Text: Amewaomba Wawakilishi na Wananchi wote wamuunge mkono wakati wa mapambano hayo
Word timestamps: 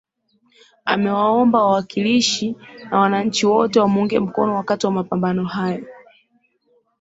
Amewaomba 0.85 1.63
Wawakilishi 1.63 2.55
na 2.91 2.99
Wananchi 2.99 3.45
wote 3.45 3.79
wamuunge 3.79 4.19
mkono 4.19 4.55
wakati 4.55 4.85
wa 4.85 4.91
mapambano 4.91 5.45
hayo 5.45 5.85